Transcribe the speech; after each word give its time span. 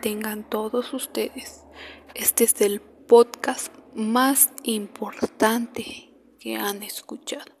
tengan 0.00 0.42
todos 0.42 0.92
ustedes. 0.92 1.62
Este 2.14 2.42
es 2.44 2.60
el 2.60 2.80
podcast 2.80 3.72
más 3.94 4.50
importante 4.64 6.10
que 6.40 6.56
han 6.56 6.82
escuchado. 6.82 7.52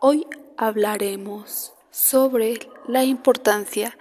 Hoy 0.00 0.26
hablaremos 0.56 1.74
sobre 1.92 2.58
la 2.88 3.04
importancia 3.04 3.96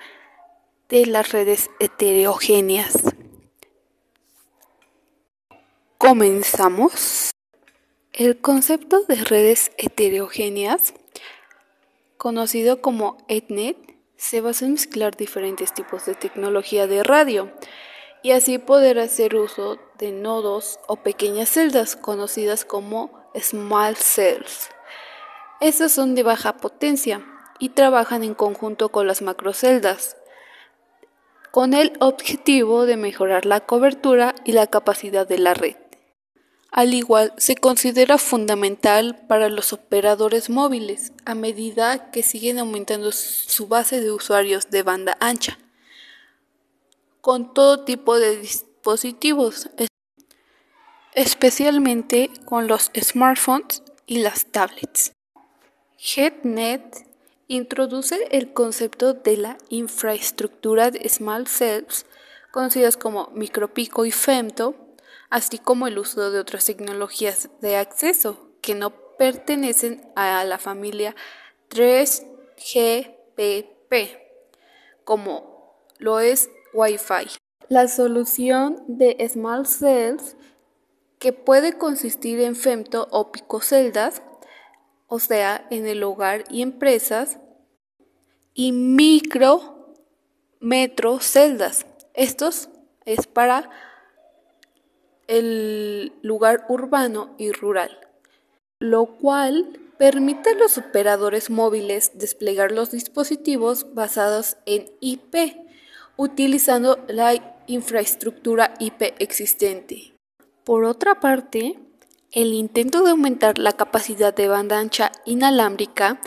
de 0.90 1.06
las 1.06 1.32
redes 1.32 1.70
heterogéneas. 1.80 3.04
Comenzamos. 6.00 7.30
El 8.14 8.42
concepto 8.42 9.04
de 9.06 9.24
redes 9.24 9.72
heterogéneas, 9.78 10.96
conocido 12.18 12.82
como 12.82 13.18
ETNET, 13.28 13.93
se 14.24 14.40
basa 14.40 14.64
en 14.64 14.72
mezclar 14.72 15.18
diferentes 15.18 15.74
tipos 15.74 16.06
de 16.06 16.16
tecnología 16.16 16.88
de 16.88 17.04
radio 17.04 17.52
y 18.22 18.32
así 18.32 18.58
poder 18.58 18.98
hacer 18.98 19.36
uso 19.36 19.80
de 19.98 20.14
nodos 20.14 20.80
o 20.88 20.96
pequeñas 20.96 21.50
celdas 21.50 21.98
conocidas 21.98 22.64
como 22.64 23.12
small 23.36 23.98
cells. 23.98 24.70
Estas 25.60 25.92
son 25.92 26.16
de 26.16 26.24
baja 26.24 26.56
potencia 26.56 27.22
y 27.60 27.70
trabajan 27.70 28.24
en 28.24 28.34
conjunto 28.34 28.90
con 28.94 29.08
las 29.08 29.22
macroceldas, 29.22 30.16
con 31.52 31.74
el 31.74 31.92
objetivo 32.00 32.86
de 32.86 32.96
mejorar 32.96 33.46
la 33.46 33.60
cobertura 33.60 34.36
y 34.46 34.54
la 34.54 34.68
capacidad 34.68 35.28
de 35.28 35.38
la 35.38 35.54
red. 35.54 35.76
Al 36.76 36.96
igual, 36.96 37.34
se 37.38 37.56
considera 37.56 38.18
fundamental 38.18 39.24
para 39.28 39.48
los 39.48 39.74
operadores 39.74 40.50
móviles 40.50 41.12
a 41.24 41.36
medida 41.36 42.10
que 42.10 42.24
siguen 42.24 42.58
aumentando 42.58 43.12
su 43.12 43.68
base 43.68 44.02
de 44.02 44.12
usuarios 44.12 44.72
de 44.72 44.82
banda 44.82 45.16
ancha, 45.20 45.60
con 47.22 47.54
todo 47.54 47.86
tipo 47.86 48.18
de 48.18 48.38
dispositivos, 48.38 49.70
especialmente 51.14 52.32
con 52.46 52.68
los 52.68 52.90
smartphones 53.00 53.84
y 54.08 54.18
las 54.24 54.48
tablets. 54.48 55.12
HeadNet 56.00 57.06
introduce 57.48 58.18
el 58.32 58.52
concepto 58.52 59.14
de 59.14 59.38
la 59.38 59.58
infraestructura 59.70 60.90
de 60.90 61.08
Small 61.08 61.46
Cells, 61.46 62.08
conocidas 62.52 62.98
como 62.98 63.30
micropico 63.36 64.06
y 64.06 64.12
femto, 64.12 64.83
así 65.34 65.58
como 65.58 65.88
el 65.88 65.98
uso 65.98 66.30
de 66.30 66.40
otras 66.40 66.66
tecnologías 66.66 67.50
de 67.60 67.78
acceso 67.78 68.52
que 68.62 68.76
no 68.76 68.92
pertenecen 69.18 70.08
a 70.16 70.44
la 70.44 70.60
familia 70.60 71.16
3GPP, 71.72 74.20
como 75.04 75.76
lo 75.98 76.20
es 76.20 76.52
Wi-Fi. 76.76 77.32
La 77.68 77.88
solución 77.88 78.84
de 78.88 79.28
Small 79.28 79.66
Cells, 79.66 80.38
que 81.18 81.34
puede 81.34 81.80
consistir 81.80 82.40
en 82.40 82.56
femto 82.56 83.08
o 83.10 83.32
picoceldas, 83.32 84.22
o 85.08 85.18
sea, 85.18 85.66
en 85.72 85.88
el 85.88 86.04
hogar 86.04 86.44
y 86.52 86.62
empresas, 86.62 87.40
y 88.54 88.72
micro 88.72 89.96
metro 90.60 91.20
celdas. 91.22 91.88
Estos 92.14 92.70
es 93.06 93.26
para 93.26 93.72
el 95.28 96.14
lugar 96.22 96.66
urbano 96.70 97.34
y 97.38 97.52
rural, 97.52 97.98
lo 98.80 99.06
cual 99.18 99.80
permite 99.98 100.52
a 100.52 100.56
los 100.56 100.78
operadores 100.78 101.50
móviles 101.50 102.12
desplegar 102.16 102.72
los 102.72 102.92
dispositivos 102.92 103.94
basados 103.94 104.58
en 104.66 104.92
IP, 105.00 105.56
utilizando 106.18 107.04
la 107.08 107.62
infraestructura 107.68 108.74
IP 108.80 109.14
existente. 109.20 110.14
Por 110.64 110.84
otra 110.84 111.20
parte, 111.20 111.80
el 112.32 112.54
intento 112.54 113.04
de 113.04 113.12
aumentar 113.12 113.58
la 113.60 113.74
capacidad 113.74 114.34
de 114.34 114.48
banda 114.48 114.80
ancha 114.80 115.12
inalámbrica 115.26 116.20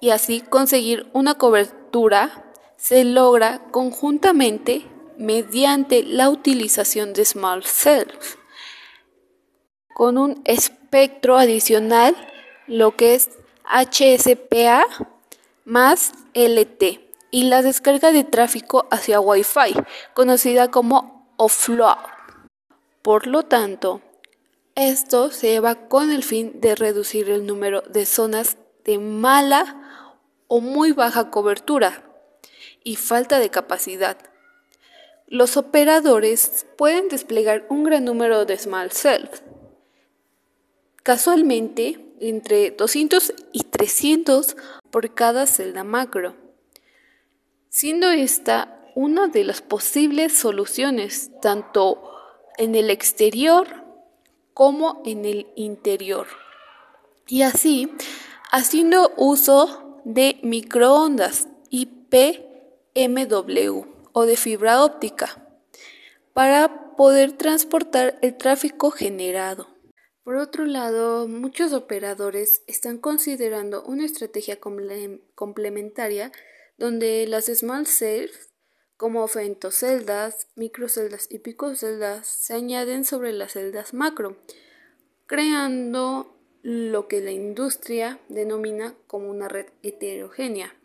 y 0.00 0.10
así 0.10 0.40
conseguir 0.40 1.08
una 1.12 1.34
cobertura 1.34 2.52
se 2.76 3.04
logra 3.04 3.62
conjuntamente 3.70 4.86
mediante 5.18 6.02
la 6.02 6.30
utilización 6.30 7.12
de 7.12 7.26
small 7.26 7.62
cells 7.62 8.39
con 10.00 10.16
un 10.16 10.40
espectro 10.46 11.36
adicional, 11.36 12.16
lo 12.66 12.96
que 12.96 13.12
es 13.12 13.28
HSPA 13.66 14.86
más 15.66 16.12
LT, 16.32 17.02
y 17.30 17.42
la 17.50 17.60
descarga 17.60 18.10
de 18.10 18.24
tráfico 18.24 18.88
hacia 18.90 19.20
Wi-Fi, 19.20 19.74
conocida 20.14 20.70
como 20.70 21.34
offload. 21.36 21.98
Por 23.02 23.26
lo 23.26 23.42
tanto, 23.42 24.00
esto 24.74 25.30
se 25.30 25.48
lleva 25.48 25.74
con 25.74 26.10
el 26.10 26.24
fin 26.24 26.62
de 26.62 26.76
reducir 26.76 27.28
el 27.28 27.44
número 27.44 27.82
de 27.82 28.06
zonas 28.06 28.56
de 28.86 28.98
mala 28.98 30.06
o 30.48 30.62
muy 30.62 30.92
baja 30.92 31.30
cobertura 31.30 32.04
y 32.82 32.96
falta 32.96 33.38
de 33.38 33.50
capacidad. 33.50 34.16
Los 35.26 35.58
operadores 35.58 36.64
pueden 36.78 37.08
desplegar 37.10 37.66
un 37.68 37.84
gran 37.84 38.06
número 38.06 38.46
de 38.46 38.56
small 38.56 38.92
cells, 38.92 39.42
casualmente 41.02 42.06
entre 42.20 42.70
200 42.70 43.34
y 43.52 43.64
300 43.64 44.56
por 44.90 45.14
cada 45.14 45.46
celda 45.46 45.84
macro, 45.84 46.36
siendo 47.68 48.10
esta 48.10 48.76
una 48.94 49.28
de 49.28 49.44
las 49.44 49.62
posibles 49.62 50.36
soluciones 50.36 51.30
tanto 51.40 52.02
en 52.58 52.74
el 52.74 52.90
exterior 52.90 53.68
como 54.52 55.00
en 55.06 55.24
el 55.24 55.46
interior. 55.56 56.26
Y 57.26 57.42
así, 57.42 57.90
haciendo 58.50 59.12
uso 59.16 60.02
de 60.04 60.38
microondas 60.42 61.48
IPMW 61.70 62.40
o 64.12 64.26
de 64.26 64.36
fibra 64.36 64.84
óptica 64.84 65.46
para 66.34 66.94
poder 66.96 67.32
transportar 67.32 68.18
el 68.20 68.36
tráfico 68.36 68.90
generado. 68.90 69.69
Por 70.30 70.38
otro 70.38 70.64
lado, 70.64 71.26
muchos 71.26 71.72
operadores 71.72 72.62
están 72.68 72.98
considerando 72.98 73.82
una 73.82 74.04
estrategia 74.04 74.60
complementaria 74.60 76.30
donde 76.78 77.26
las 77.26 77.46
small 77.46 77.84
cells 77.88 78.48
como 78.96 79.26
femtoceldas, 79.26 80.46
microceldas 80.54 81.26
y 81.30 81.40
picoceldas 81.40 82.28
se 82.28 82.54
añaden 82.54 83.04
sobre 83.04 83.32
las 83.32 83.54
celdas 83.54 83.92
macro, 83.92 84.36
creando 85.26 86.38
lo 86.62 87.08
que 87.08 87.20
la 87.20 87.32
industria 87.32 88.20
denomina 88.28 88.94
como 89.08 89.30
una 89.30 89.48
red 89.48 89.66
heterogénea. 89.82 90.76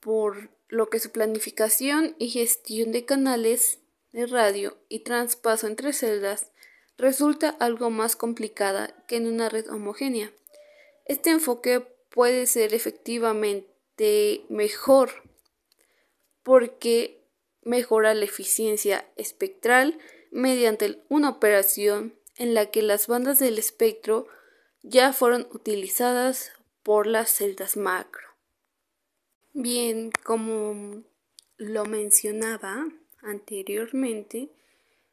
Por 0.00 0.50
lo 0.66 0.90
que 0.90 0.98
su 0.98 1.12
planificación 1.12 2.16
y 2.18 2.30
gestión 2.30 2.90
de 2.90 3.04
canales 3.04 3.79
de 4.12 4.26
radio 4.26 4.78
y 4.88 5.00
traspaso 5.00 5.66
entre 5.66 5.92
celdas 5.92 6.50
resulta 6.96 7.50
algo 7.50 7.90
más 7.90 8.16
complicada 8.16 8.94
que 9.06 9.16
en 9.16 9.26
una 9.26 9.48
red 9.48 9.70
homogénea. 9.70 10.32
Este 11.06 11.30
enfoque 11.30 11.80
puede 12.10 12.46
ser 12.46 12.74
efectivamente 12.74 14.44
mejor 14.48 15.10
porque 16.42 17.24
mejora 17.62 18.14
la 18.14 18.24
eficiencia 18.24 19.06
espectral 19.16 19.98
mediante 20.30 21.02
una 21.08 21.30
operación 21.30 22.18
en 22.36 22.54
la 22.54 22.66
que 22.70 22.82
las 22.82 23.06
bandas 23.06 23.38
del 23.38 23.58
espectro 23.58 24.26
ya 24.82 25.12
fueron 25.12 25.46
utilizadas 25.52 26.52
por 26.82 27.06
las 27.06 27.30
celdas 27.30 27.76
macro. 27.76 28.26
Bien, 29.52 30.10
como 30.24 31.02
lo 31.56 31.84
mencionaba, 31.84 32.86
anteriormente, 33.22 34.48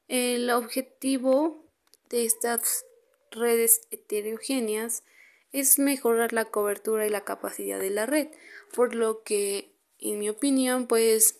el 0.07 0.49
objetivo 0.49 1.63
de 2.09 2.25
estas 2.25 2.85
redes 3.31 3.81
heterogéneas 3.91 5.03
es 5.51 5.79
mejorar 5.79 6.33
la 6.33 6.45
cobertura 6.45 7.05
y 7.05 7.09
la 7.09 7.23
capacidad 7.23 7.79
de 7.79 7.89
la 7.89 8.05
red, 8.05 8.27
por 8.73 8.95
lo 8.95 9.23
que, 9.23 9.69
en 9.99 10.19
mi 10.19 10.29
opinión, 10.29 10.87
pues 10.87 11.35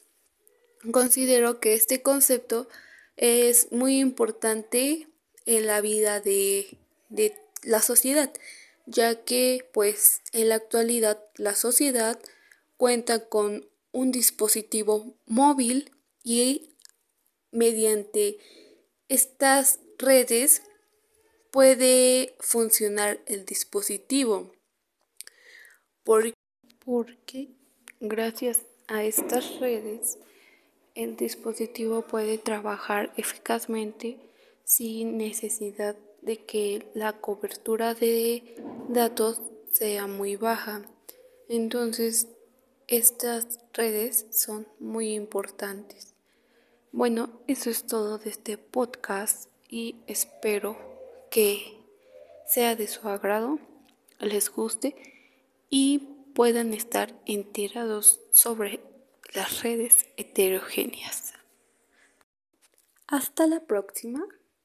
considero 0.91 1.59
que 1.59 1.73
este 1.73 2.01
concepto 2.01 2.67
es 3.15 3.71
muy 3.71 3.99
importante 3.99 5.07
en 5.45 5.67
la 5.67 5.81
vida 5.81 6.19
de, 6.19 6.77
de 7.09 7.35
la 7.63 7.81
sociedad, 7.81 8.31
ya 8.85 9.23
que 9.23 9.67
pues 9.73 10.21
en 10.33 10.49
la 10.49 10.55
actualidad 10.55 11.23
la 11.35 11.55
sociedad 11.55 12.19
cuenta 12.77 13.27
con 13.27 13.67
un 13.91 14.11
dispositivo 14.11 15.15
móvil 15.25 15.91
y 16.29 16.75
mediante 17.51 18.37
estas 19.07 19.79
redes 19.97 20.61
puede 21.51 22.35
funcionar 22.41 23.21
el 23.27 23.45
dispositivo 23.45 24.51
porque 26.83 27.47
gracias 28.01 28.63
a 28.89 29.05
estas 29.05 29.57
redes, 29.61 30.17
el 30.95 31.15
dispositivo 31.15 32.01
puede 32.01 32.37
trabajar 32.37 33.13
eficazmente 33.15 34.17
sin 34.65 35.17
necesidad 35.17 35.95
de 36.21 36.43
que 36.43 36.89
la 36.93 37.21
cobertura 37.21 37.93
de 37.93 38.55
datos 38.89 39.41
sea 39.71 40.07
muy 40.07 40.35
baja. 40.35 40.81
Entonces, 41.47 42.27
estas 42.87 43.59
redes 43.73 44.25
son 44.31 44.67
muy 44.79 45.13
importantes. 45.13 46.16
Bueno, 46.97 47.29
eso 47.45 47.69
es 47.69 47.85
todo 47.85 48.17
de 48.17 48.31
este 48.31 48.57
podcast 48.57 49.51
y 49.69 49.97
espero 50.07 50.79
que 51.29 51.77
sea 52.47 52.75
de 52.75 52.87
su 52.87 53.07
agrado, 53.07 53.59
les 54.19 54.49
guste 54.49 54.95
y 55.69 55.99
puedan 56.33 56.73
estar 56.73 57.13
enterados 57.27 58.19
sobre 58.31 58.79
las 59.35 59.61
redes 59.61 60.07
heterogéneas. 60.17 61.35
Hasta 63.05 63.45
la 63.45 63.59
próxima. 63.59 64.25